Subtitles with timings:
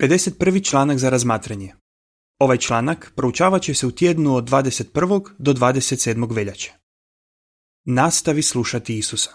[0.00, 0.64] 51.
[0.64, 1.74] članak za razmatranje.
[2.38, 5.30] Ovaj članak proučavat će se u tjednu od 21.
[5.38, 6.34] do 27.
[6.34, 6.72] veljače.
[7.84, 9.30] Nastavi slušati Isusa.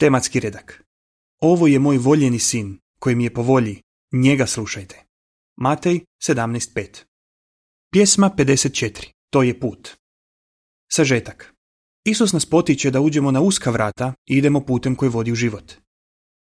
[0.00, 0.84] Tematski redak.
[1.40, 3.82] Ovo je moj voljeni sin, koji mi je po volji,
[4.12, 5.04] njega slušajte.
[5.56, 7.04] Matej 17.5.
[7.92, 9.12] Pjesma 54.
[9.30, 9.96] To je put.
[10.92, 11.54] Sažetak.
[12.04, 15.72] Isus nas potiče da uđemo na uska vrata i idemo putem koji vodi u život.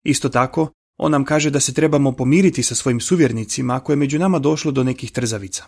[0.04, 4.18] Isto tako, on nam kaže da se trebamo pomiriti sa svojim suvjernicima ako je među
[4.18, 5.64] nama došlo do nekih trzavica.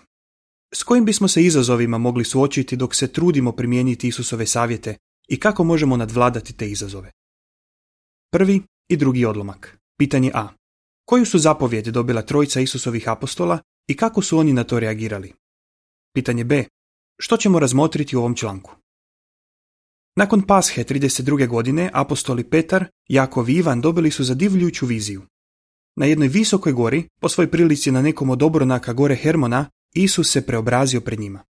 [0.75, 4.97] S kojim bismo se izazovima mogli suočiti dok se trudimo primijeniti Isusove savjete
[5.29, 7.11] i kako možemo nadvladati te izazove?
[8.33, 9.79] Prvi i drugi odlomak.
[9.99, 10.49] Pitanje A.
[11.05, 13.59] Koju su zapovjedi dobila trojica Isusovih apostola
[13.89, 15.33] i kako su oni na to reagirali?
[16.15, 16.65] Pitanje B.
[17.19, 18.77] Što ćemo razmotriti u ovom članku?
[20.17, 21.47] Nakon Pashe 32.
[21.49, 25.23] godine apostoli Petar, Jakov i Ivan dobili su zadivljujuću viziju.
[25.97, 30.47] Na jednoj visokoj gori, po svoj prilici na nekom od obronaka gore Hermona, Isus se
[30.47, 31.45] preobrazio pred njima.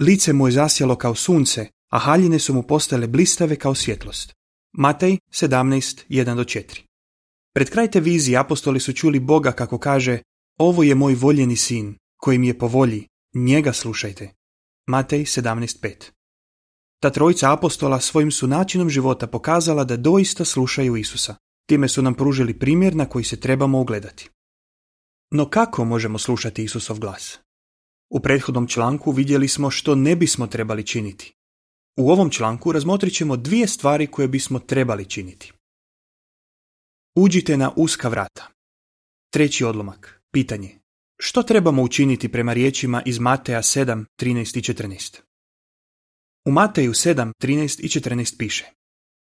[0.00, 4.32] Lice mu je zasjelo kao sunce, a haljine su mu postale blistave kao svjetlost.
[4.72, 6.82] Matej 17.1-4
[7.54, 10.18] Pred kraj te vizije apostoli su čuli Boga kako kaže
[10.58, 14.30] Ovo je moj voljeni sin, koji mi je po volji, njega slušajte.
[14.86, 16.15] Matej 17.5
[17.00, 21.34] ta trojica apostola svojim su načinom života pokazala da doista slušaju Isusa.
[21.68, 24.30] Time su nam pružili primjer na koji se trebamo ugledati.
[25.30, 27.38] No kako možemo slušati Isusov glas?
[28.10, 31.32] U prethodnom članku vidjeli smo što ne bismo trebali činiti.
[31.98, 35.52] U ovom članku razmotrit ćemo dvije stvari koje bismo trebali činiti.
[37.16, 38.48] Uđite na uska vrata.
[39.32, 40.22] Treći odlomak.
[40.32, 40.78] Pitanje.
[41.20, 45.25] Što trebamo učiniti prema riječima iz Mateja 7, 13 i 14?
[46.46, 48.64] U Mateju 7, 13 i 14 piše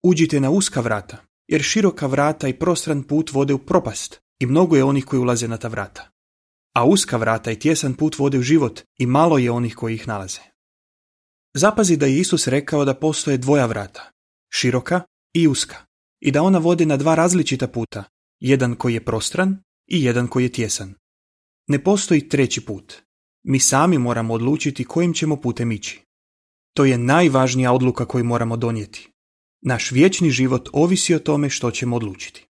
[0.04, 4.76] Uđite na uska vrata, jer široka vrata i prostran put vode u propast i mnogo
[4.76, 6.10] je onih koji ulaze na ta vrata.
[6.76, 10.08] A uska vrata i tjesan put vode u život i malo je onih koji ih
[10.08, 10.40] nalaze.
[11.56, 14.12] Zapazi da je Isus rekao da postoje dvoja vrata,
[14.54, 15.02] široka
[15.34, 15.76] i uska,
[16.22, 18.04] i da ona vode na dva različita puta,
[18.40, 19.58] jedan koji je prostran
[19.88, 20.94] i jedan koji je tjesan.
[21.68, 22.94] Ne postoji treći put.
[23.44, 26.04] Mi sami moramo odlučiti kojim ćemo putem ići.
[26.74, 29.10] To je najvažnija odluka koju moramo donijeti.
[29.62, 32.46] Naš vječni život ovisi o tome što ćemo odlučiti.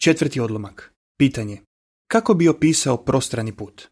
[0.00, 0.92] Četvrti odlomak.
[1.18, 1.60] Pitanje.
[2.08, 3.88] Kako bi opisao prostrani put?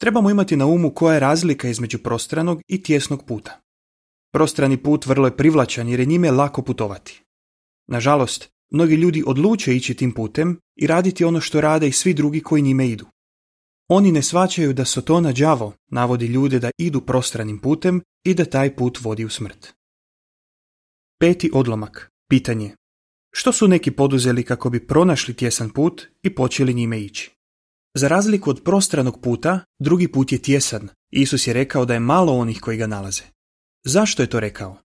[0.00, 3.60] Trebamo imati na umu koja je razlika između prostranog i tjesnog puta.
[4.32, 7.22] Prostrani put vrlo je privlačan jer je njime lako putovati.
[7.88, 12.40] Nažalost, mnogi ljudi odluče ići tim putem i raditi ono što rade i svi drugi
[12.40, 13.06] koji njime idu.
[13.88, 18.76] Oni ne svaćaju da Sotona đavo navodi ljude da idu prostranim putem i da taj
[18.76, 19.72] put vodi u smrt.
[21.20, 22.10] Peti odlomak.
[22.28, 22.74] Pitanje.
[23.32, 27.30] Što su neki poduzeli kako bi pronašli tjesan put i počeli njime ići?
[27.94, 30.88] Za razliku od prostranog puta, drugi put je tjesan.
[31.10, 33.22] Isus je rekao da je malo onih koji ga nalaze.
[33.84, 34.76] Zašto je to rekao?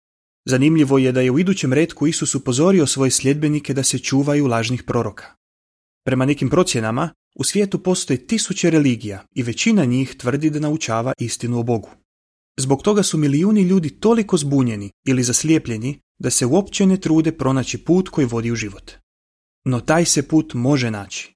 [0.45, 4.83] Zanimljivo je da je u idućem redku Isus upozorio svoje sljedbenike da se čuvaju lažnih
[4.83, 5.40] proroka.
[6.05, 11.59] Prema nekim procjenama, u svijetu postoje tisuće religija i većina njih tvrdi da naučava istinu
[11.59, 11.89] o Bogu.
[12.57, 17.77] Zbog toga su milijuni ljudi toliko zbunjeni ili zaslijepljeni da se uopće ne trude pronaći
[17.77, 18.91] put koji vodi u život.
[19.65, 21.33] No taj se put može naći.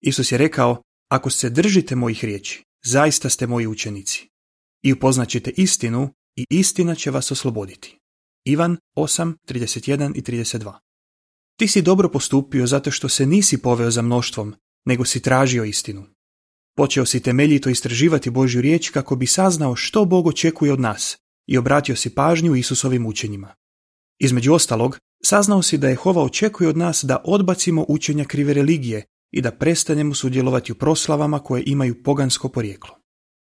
[0.00, 4.28] Isus je rekao, ako se držite mojih riječi, zaista ste moji učenici.
[4.82, 7.98] I upoznaćete istinu i istina će vas osloboditi.
[8.44, 10.89] Ivan 8, 31 i 32
[11.60, 14.54] Ti si dobro postupio zato što se nisi poveo za mnoštvom,
[14.84, 16.04] nego si tražio istinu.
[16.76, 21.58] Počeo si temeljito istraživati Božju riječ kako bi saznao što Bog očekuje od nas i
[21.58, 23.54] obratio si pažnju Isusovim učenjima.
[24.18, 29.40] Između ostalog, saznao si da Jehova očekuje od nas da odbacimo učenja krive religije i
[29.40, 32.94] da prestanemo sudjelovati u proslavama koje imaju pogansko porijeklo.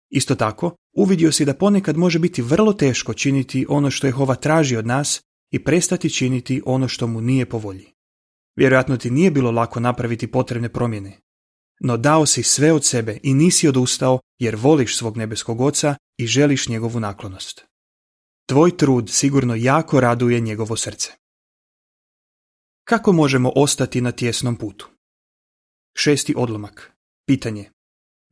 [0.09, 4.75] Isto tako, uvidio si da ponekad može biti vrlo teško činiti ono što Jehova traži
[4.75, 5.21] od nas
[5.53, 7.87] i prestati činiti ono što mu nije po volji.
[8.55, 11.19] Vjerojatno ti nije bilo lako napraviti potrebne promjene.
[11.79, 16.27] No dao si sve od sebe i nisi odustao jer voliš svog nebeskog oca i
[16.27, 17.65] želiš njegovu naklonost.
[18.45, 21.11] Tvoj trud sigurno jako raduje njegovo srce.
[22.83, 24.89] Kako možemo ostati na tjesnom putu?
[25.97, 26.91] Šesti odlomak.
[27.27, 27.69] Pitanje.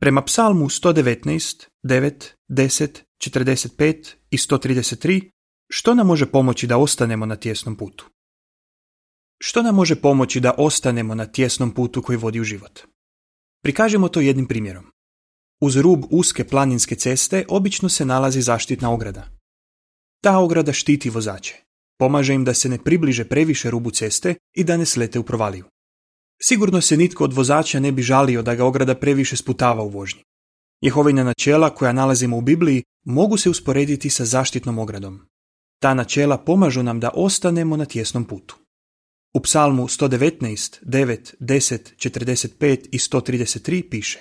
[0.00, 5.30] Prema psalmu 119, 9, 10, 45 i 133,
[5.74, 8.10] što nam može pomoći da ostanemo na tjesnom putu?
[9.40, 12.80] Što nam može pomoći da ostanemo na tjesnom putu koji vodi u život?
[13.62, 14.84] Prikažemo to jednim primjerom.
[15.60, 19.28] Uz rub uske planinske ceste obično se nalazi zaštitna ograda.
[20.22, 21.54] Ta ograda štiti vozače.
[21.98, 25.64] Pomaže im da se ne približe previše rubu ceste i da ne slete u provaliju.
[26.42, 30.22] Sigurno se nitko od vozača ne bi žalio da ga ograda previše sputava u vožnji.
[30.80, 35.31] Jehovina načela koja nalazimo u Bibliji mogu se usporediti sa zaštitnom ogradom.
[35.82, 38.56] Ta načela pomažu nam da ostanemo na tjesnom putu.
[39.34, 44.20] U psalmu 119, 9, 10, 45 i 133 piše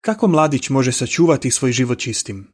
[0.00, 2.52] Kako mladić može sačuvati svoj život čistim?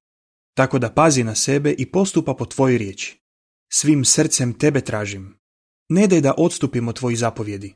[0.56, 3.20] Tako da pazi na sebe i postupa po tvojoj riječi.
[3.72, 5.36] Svim srcem tebe tražim.
[5.88, 7.74] Ne daj da odstupimo tvoji zapovjedi.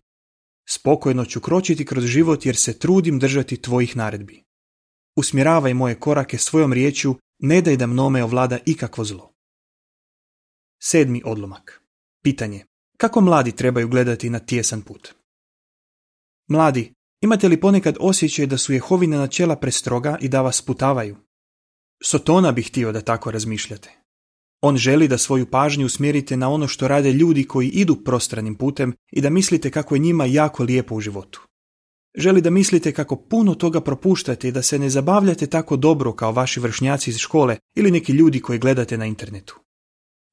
[0.69, 4.43] Spokojno ću kročiti kroz život jer se trudim držati tvojih naredbi.
[5.17, 9.28] Usmjeravaj moje korake svojom riječju, ne daj da mnome ovlada ikakvo zlo.
[10.81, 11.83] Sedmi odlomak.
[12.23, 12.65] Pitanje.
[12.97, 15.15] Kako mladi trebaju gledati na tjesan put?
[16.49, 21.17] Mladi, imate li ponekad osjećaj da su Jehovina načela prestroga i da vas putavaju?
[22.05, 23.91] Sotona bi htio da tako razmišljate.
[24.61, 28.95] On želi da svoju pažnju usmjerite na ono što rade ljudi koji idu prostranim putem
[29.11, 31.47] i da mislite kako je njima jako lijepo u životu.
[32.17, 36.33] Želi da mislite kako puno toga propuštate i da se ne zabavljate tako dobro kao
[36.33, 39.61] vaši vršnjaci iz škole ili neki ljudi koji gledate na internetu.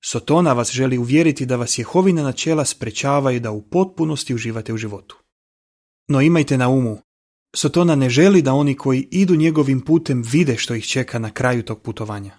[0.08, 5.18] Sotona vas želi uvjeriti da vas Jehovina načela sprečavaju da u potpunosti uživate u životu.
[6.08, 6.98] No imajte na umu,
[7.56, 11.64] Sotona ne želi da oni koji idu njegovim putem vide što ih čeka na kraju
[11.64, 12.38] tog putovanja.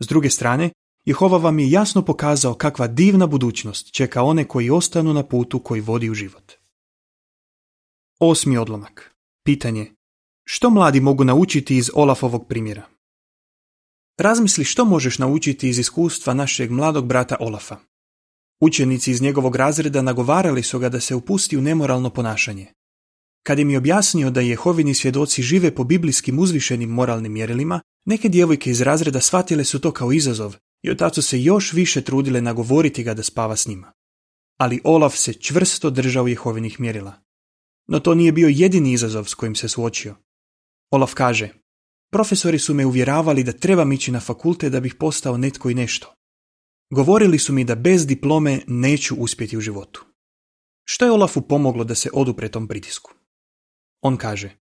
[0.00, 0.70] S druge strane,
[1.04, 5.80] Jehova vam je jasno pokazao kakva divna budućnost čeka one koji ostanu na putu koji
[5.80, 6.52] vodi u život.
[8.20, 9.16] Osmi odlomak.
[9.44, 9.92] Pitanje.
[10.44, 12.95] Što mladi mogu naučiti iz Olafovog primjera?
[14.18, 17.76] Razmisli što možeš naučiti iz iskustva našeg mladog brata Olafa.
[18.60, 22.66] Učenici iz njegovog razreda nagovarali su ga da se upusti u nemoralno ponašanje.
[23.42, 28.70] Kad im je objasnio da Jehovini svjedoci žive po biblijskim uzvišenim moralnim mjerilima, neke djevojke
[28.70, 33.02] iz razreda shvatile su to kao izazov i od su se još više trudile nagovoriti
[33.02, 33.92] ga da spava s njima.
[34.58, 37.12] Ali Olaf se čvrsto držao Jehovinih mjerila.
[37.88, 40.14] No to nije bio jedini izazov s kojim se suočio.
[40.90, 41.65] Olaf kaže,
[42.16, 46.14] profesori su me uvjeravali da trebam ići na fakulte da bih postao netko i nešto.
[46.90, 50.04] Govorili su mi da bez diplome neću uspjeti u životu.
[50.84, 53.12] Što je Olafu pomoglo da se odupre tom pritisku?
[54.00, 54.56] On kaže,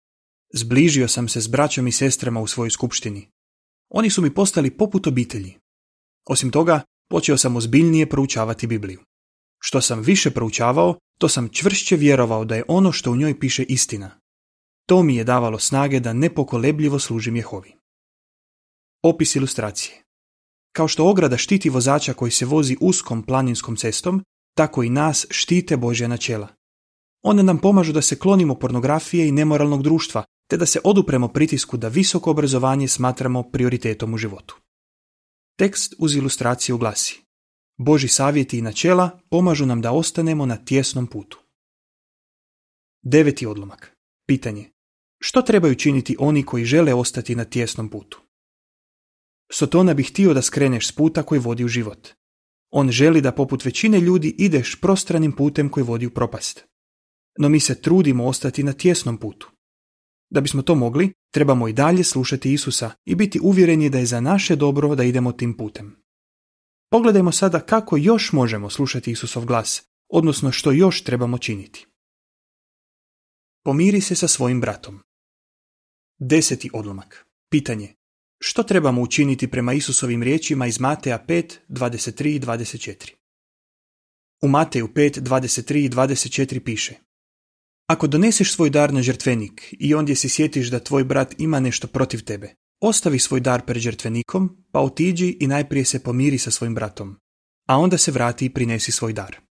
[0.55, 3.29] zbližio sam se s braćom i sestrama u svojoj skupštini.
[3.89, 5.55] Oni su mi postali poput obitelji.
[6.25, 6.81] Osim toga,
[7.11, 9.01] počeo sam ozbiljnije proučavati Bibliju.
[9.61, 13.63] Što sam više proučavao, to sam čvršće vjerovao da je ono što u njoj piše
[13.63, 14.24] istina.
[14.87, 17.75] To mi je davalo snage da nepokolebljivo služim Jehovi.
[19.03, 20.03] Opis ilustracije.
[20.73, 24.25] Kao što ograda štiti vozača koji se vozi uskom planinskom cestom,
[24.57, 26.49] tako i nas štite Božja načela.
[27.23, 31.77] One nam pomažu da se klonimo pornografije i nemoralnog društva, te da se odupremo pritisku
[31.77, 34.57] da visoko obrazovanje smatramo prioritetom u životu.
[35.59, 37.25] Tekst uz ilustraciju glasi
[37.79, 41.39] Boži savjeti i načela pomažu nam da ostanemo na tjesnom putu.
[43.03, 43.97] Deveti odlomak.
[44.27, 44.74] Pitanje.
[45.21, 48.21] Što trebaju činiti oni koji žele ostati na tjesnom putu?
[49.53, 52.09] Sotona bi htio da skreneš s puta koji vodi u život.
[52.71, 56.65] On želi da poput većine ljudi ideš prostranim putem koji vodi u propast.
[57.39, 59.51] No mi se trudimo ostati na tjesnom putu.
[60.31, 64.21] Da bismo to mogli, trebamo i dalje slušati Isusa i biti uvjereni da je za
[64.21, 65.97] naše dobro da idemo tim putem.
[66.91, 71.87] Pogledajmo sada kako još možemo slušati Isusov glas, odnosno što još trebamo činiti.
[73.65, 75.01] Pomiri se sa svojim bratom.
[76.19, 77.27] Deseti odlomak.
[77.51, 77.95] Pitanje.
[78.41, 83.13] Što trebamo učiniti prema Isusovim riječima iz Mateja 5, 23 i 24?
[84.43, 86.95] U Mateju 5, 23 i 24 piše
[87.87, 91.87] ako doneseš svoj dar na žrtvenik i ondje si sjetiš da tvoj brat ima nešto
[91.87, 96.75] protiv tebe, ostavi svoj dar pred žrtvenikom, pa otiđi i najprije se pomiri sa svojim
[96.75, 97.17] bratom,
[97.69, 99.44] a onda se vrati i prinesi svoj dar.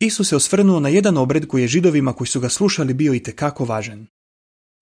[0.00, 3.22] Isus se osvrnuo na jedan obred koji je židovima koji su ga slušali bio i
[3.22, 4.06] tekako važan.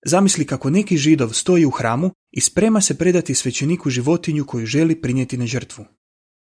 [0.05, 5.01] Zamisli kako neki židov stoji u hramu i sprema se predati svećeniku životinju koju želi
[5.01, 5.85] prinijeti na žrtvu.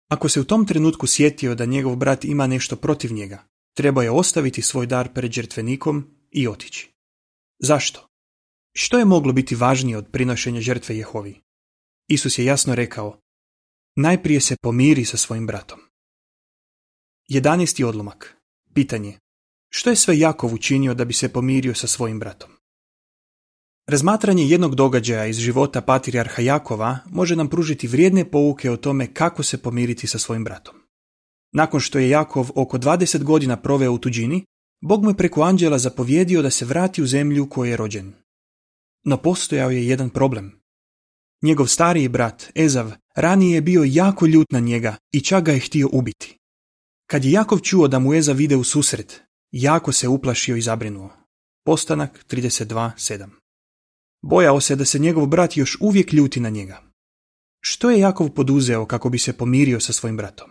[0.09, 4.11] Ako se u tom trenutku sjetio da njegov brat ima nešto protiv njega, Treba je
[4.11, 6.93] ostaviti svoj dar pred žrtvenikom i otići.
[7.59, 8.09] Zašto?
[8.75, 11.41] Što je moglo biti važnije od prinošenja žrtve Jehovi?
[12.09, 13.21] Isus je jasno rekao,
[13.97, 15.81] najprije se pomiri sa svojim bratom.
[17.31, 17.85] 11.
[17.85, 18.40] odlomak.
[18.75, 19.19] Pitanje.
[19.69, 22.51] Što je sve Jakov učinio da bi se pomirio sa svojim bratom?
[23.87, 29.43] Razmatranje jednog događaja iz života patrijarha Jakova može nam pružiti vrijedne pouke o tome kako
[29.43, 30.75] se pomiriti sa svojim bratom.
[31.53, 34.45] Nakon što je Jakov oko 20 godina proveo u tuđini,
[34.83, 38.13] Bog mu je preko anđela zapovjedio da se vrati u zemlju koju je rođen.
[39.05, 40.61] No postojao je jedan problem.
[41.43, 45.61] Njegov stariji brat, Ezav, ranije je bio jako ljut na njega i čak ga je
[45.61, 46.40] htio ubiti.
[47.11, 51.11] Kad je Jakov čuo da mu Ezav ide u susret, jako se uplašio i zabrinuo.
[51.65, 53.29] Postanak 32.7
[54.23, 56.83] Bojao se da se njegov brat još uvijek ljuti na njega.
[57.61, 60.51] Što je Jakov poduzeo kako bi se pomirio sa svojim bratom?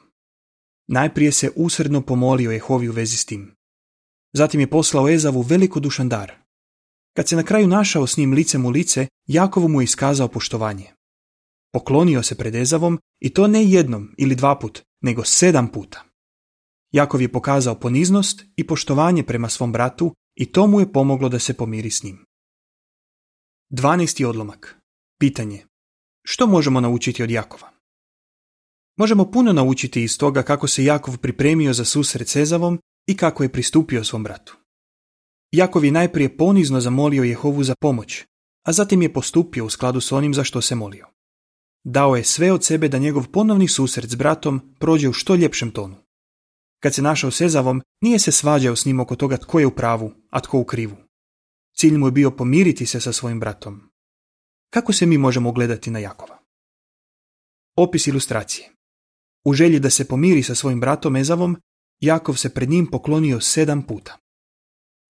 [0.87, 3.55] Najprije se usredno pomolio Jehovi u vezi s tim.
[4.33, 6.31] Zatim je poslao Ezavu velikodušan dar.
[7.15, 10.91] Kad se na kraju našao s njim licem u lice, Jakovu mu je iskazao poštovanje.
[11.73, 16.08] Poklonio se pred Ezavom i to ne jednom ili dva put, nego sedam puta.
[16.91, 21.39] Jakov je pokazao poniznost i poštovanje prema svom bratu i to mu je pomoglo da
[21.39, 22.25] se pomiri s njim.
[23.71, 24.25] 12.
[24.25, 24.77] odlomak.
[25.19, 25.65] Pitanje.
[26.25, 27.69] Što možemo naučiti od Jakova?
[28.97, 33.43] Možemo puno naučiti iz toga kako se Jakov pripremio za susret s Ezavom i kako
[33.43, 34.57] je pristupio svom bratu.
[35.51, 38.25] Jakov je najprije ponizno zamolio Jehovu za pomoć,
[38.65, 41.07] a zatim je postupio u skladu s onim za što se molio.
[41.83, 45.71] Dao je sve od sebe da njegov ponovni susret s bratom prođe u što ljepšem
[45.71, 46.08] tonu.
[46.79, 49.75] Kad se našao s Ezavom, nije se svađao s njim oko toga tko je u
[49.75, 50.95] pravu, a tko u krivu.
[51.75, 53.81] Cilj mu je bio pomiriti se sa svojim bratom.
[54.69, 56.39] Kako se mi možemo gledati na Jakova?
[57.77, 58.71] Opis ilustracije.
[59.45, 61.57] U želji da se pomiri sa svojim bratom Ezavom,
[61.99, 64.17] Jakov se pred njim poklonio sedam puta.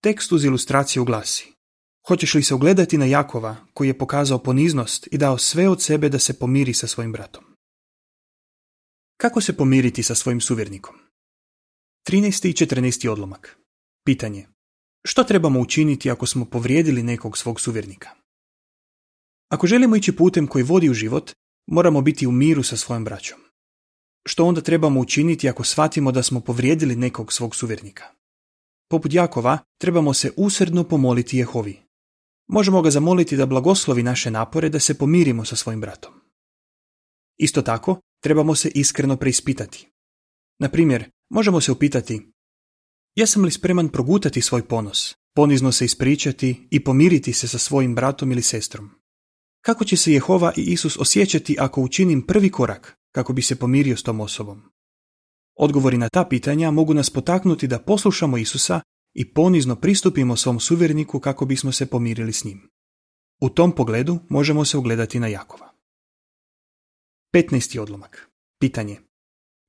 [0.04, 1.54] Tekst uz ilustraciju glasi
[2.08, 6.10] Hoćeš li se ugledati na Jakova, koji je pokazao poniznost i dao sve od sebe
[6.10, 7.44] da se pomiri sa svojim bratom?
[9.18, 11.09] Kako se pomiriti sa svojim suvjernikom?
[12.10, 12.50] 13.
[12.50, 13.10] i 14.
[13.10, 13.58] odlomak.
[14.06, 14.48] Pitanje.
[15.06, 18.10] Što trebamo učiniti ako smo povrijedili nekog svog suvjernika?
[19.50, 21.32] Ako želimo ići putem koji vodi u život,
[21.68, 23.40] moramo biti u miru sa svojom braćom.
[24.26, 28.04] Što onda trebamo učiniti ako shvatimo da smo povrijedili nekog svog suvjernika?
[28.90, 31.80] Poput Jakova, trebamo se usredno pomoliti Jehovi.
[32.48, 36.14] Možemo ga zamoliti da blagoslovi naše napore da se pomirimo sa svojim bratom.
[37.38, 39.88] Isto tako, trebamo se iskreno preispitati.
[40.60, 42.32] Na primjer, možemo se upitati
[43.16, 48.32] Jesam li spreman progutati svoj ponos, ponizno se ispričati i pomiriti se sa svojim bratom
[48.32, 48.90] ili sestrom?
[49.62, 53.98] Kako će se Jehova i Isus osjećati ako učinim prvi korak kako bi se pomirio
[53.98, 54.62] s tom osobom?
[55.56, 58.82] Odgovori na ta pitanja mogu nas potaknuti da poslušamo Isusa
[59.14, 62.70] i ponizno pristupimo svom suvjerniku kako bismo se pomirili s njim.
[63.42, 65.70] U tom pogledu možemo se ugledati na Jakova.
[67.34, 67.80] 15.
[67.80, 68.30] odlomak.
[68.60, 69.09] Pitanje.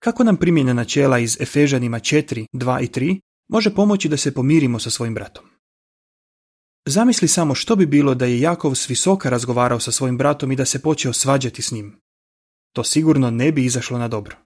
[0.00, 4.78] Kako nam primjena načela iz Efežanima 4, 2 i 3 može pomoći da se pomirimo
[4.78, 5.44] sa svojim bratom?
[6.86, 10.56] Zamisli samo što bi bilo da je Jakov s visoka razgovarao sa svojim bratom i
[10.56, 12.00] da se počeo svađati s njim.
[12.72, 14.36] To sigurno ne bi izašlo na dobro.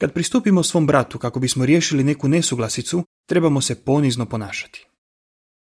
[0.00, 4.86] Kad pristupimo svom bratu kako bismo riješili neku nesuglasicu, trebamo se ponizno ponašati.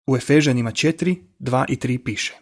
[0.07, 2.35] U Efežanima 4, 2 i 3 piše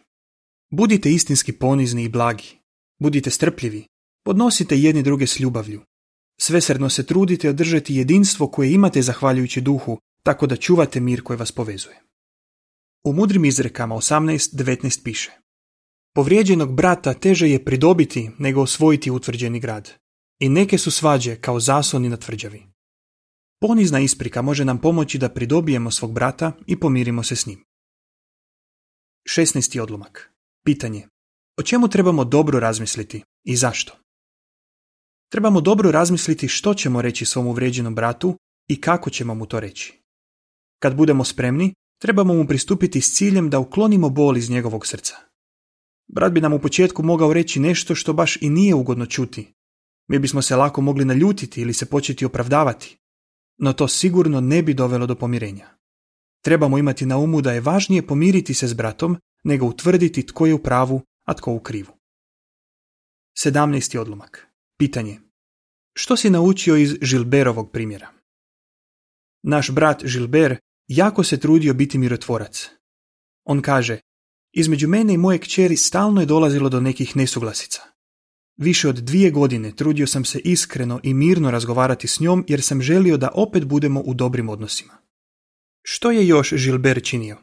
[0.71, 2.59] Budite istinski ponizni i blagi.
[3.01, 3.87] Budite strpljivi.
[4.25, 5.83] Podnosite jedni druge s ljubavlju.
[6.40, 11.52] Svesredno se trudite održati jedinstvo koje imate zahvaljujući duhu, tako da čuvate mir koji vas
[11.52, 12.02] povezuje.
[13.04, 15.30] U mudrim izrekama 18.19 piše
[16.14, 19.92] Povrijeđenog brata teže je pridobiti nego osvojiti utvrđeni grad.
[20.40, 22.66] I neke su svađe kao zasloni na tvrđavi.
[23.61, 27.64] Ponizna isprika može nam pomoći da pridobijemo svog brata i pomirimo se s njim.
[29.37, 29.80] 16.
[29.80, 30.33] odlomak.
[30.64, 31.09] Pitanje.
[31.57, 33.92] O čemu trebamo dobro razmisliti i zašto?
[35.30, 38.37] Trebamo dobro razmisliti što ćemo reći svom uvrijeđenom bratu
[38.68, 40.02] i kako ćemo mu to reći.
[40.78, 45.16] Kad budemo spremni, trebamo mu pristupiti s ciljem da uklonimo bol iz njegovog srca.
[46.08, 49.52] Brat bi nam u početku mogao reći nešto što baš i nije ugodno čuti.
[50.08, 52.97] Mi bismo se lako mogli naljutiti ili se početi opravdavati,
[53.58, 55.68] no to sigurno ne bi dovelo do pomirenja.
[56.44, 60.54] Trebamo imati na umu da je važnije pomiriti se s bratom nego utvrditi tko je
[60.54, 61.92] u pravu, a tko u krivu.
[63.44, 63.99] 17.
[63.99, 64.48] odlomak.
[64.78, 65.20] Pitanje.
[65.97, 68.08] Što si naučio iz Žilberovog primjera?
[69.42, 70.56] Naš brat Žilber
[70.88, 72.70] jako se trudio biti mirotvorac.
[73.44, 74.00] On kaže,
[74.52, 77.82] između mene i moje kćeri stalno je dolazilo do nekih nesuglasica.
[78.56, 82.82] Više od dvije godine trudio sam se iskreno i mirno razgovarati s njom jer sam
[82.82, 84.99] želio da opet budemo u dobrim odnosima.
[85.82, 87.37] Što je još Žilber činio?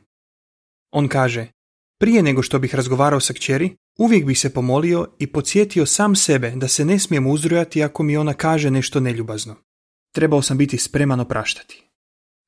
[0.92, 1.52] On kaže,
[2.00, 6.52] prije nego što bih razgovarao sa kćeri, uvijek bih se pomolio i podsjetio sam sebe
[6.56, 9.56] da se ne smijem uzrujati ako mi ona kaže nešto neljubazno.
[10.12, 11.84] Trebao sam biti spreman opraštati.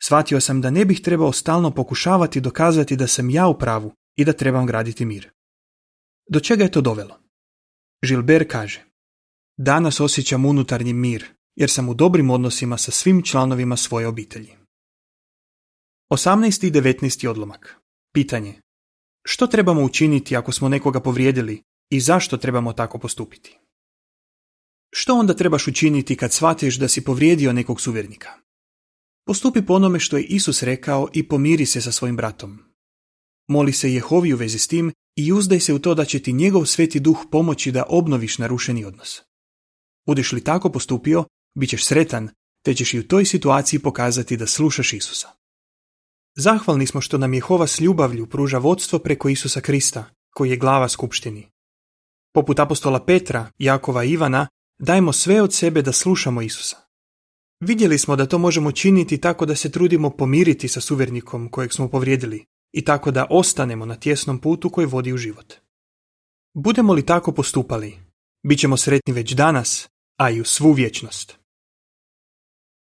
[0.04, 4.26] Shvatio sam da ne bih trebao stalno pokušavati dokazati da sam ja u pravu i
[4.26, 5.30] da trebam graditi mir.
[6.30, 7.20] Do čega je to dovelo?
[8.04, 8.86] Žilber kaže,
[9.58, 11.26] danas osjećam unutarnji mir,
[11.56, 14.54] jer sam u dobrim odnosima sa svim članovima svoje obitelji.
[16.12, 16.68] 18.
[16.68, 17.28] i 19.
[17.28, 17.76] odlomak.
[18.14, 18.62] Pitanje.
[19.30, 23.58] Što trebamo učiniti ako smo nekoga povrijedili i zašto trebamo tako postupiti?
[24.94, 28.30] Što onda trebaš učiniti kad shvatiš da si povrijedio nekog suvjernika?
[29.26, 32.60] Postupi po onome što je Isus rekao i pomiri se sa svojim bratom.
[33.48, 36.34] Moli se Jehovi u vezi s tim i uzdaj se u to da će ti
[36.34, 39.22] njegov sveti duh pomoći da obnoviš narušeni odnos.
[40.06, 42.30] Budeš li tako postupio, bit ćeš sretan,
[42.66, 45.37] te ćeš i u toj situaciji pokazati da slušaš Isusa.
[46.40, 50.90] Zahvalni smo što nam Jehova s ljubavlju pruža vodstvo preko Isusa Krista, koji je glava
[50.90, 51.48] skupštini.
[52.34, 54.48] Poput apostola Petra, Jakova i Ivana,
[54.80, 56.78] dajmo sve od sebe da slušamo Isusa.
[57.60, 61.88] Vidjeli smo da to možemo činiti tako da se trudimo pomiriti sa suvjernikom kojeg smo
[61.88, 65.54] povrijedili i tako da ostanemo na tjesnom putu koji vodi u život.
[66.54, 67.98] Budemo li tako postupali,
[68.44, 69.90] bit ćemo sretni već danas,
[70.20, 71.38] a i u svu vječnost.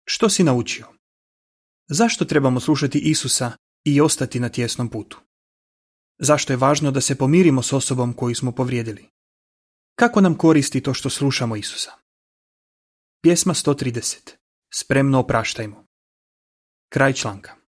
[0.04, 0.96] Što si naučio?
[1.88, 3.52] Zašto trebamo slušati Isusa
[3.85, 5.21] i ostati na tjesnom putu?
[6.19, 9.09] Zašto je važno da se pomirimo s osobom koju smo povrijedili?
[9.95, 11.90] Kako nam koristi to što slušamo Isusa?
[13.23, 14.37] Pjesma 130.
[14.75, 15.87] Spremno opraštajmo.
[16.88, 17.65] Kraj članka.